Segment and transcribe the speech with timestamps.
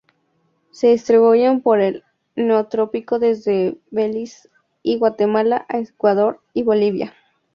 [0.71, 2.03] Se distribuyen por el
[2.35, 4.49] Neotrópico desde Belize
[4.81, 7.13] y Guatemala a Ecuador y Bolivia.